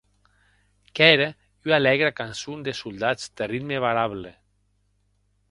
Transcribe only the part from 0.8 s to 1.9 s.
Qu’ère ua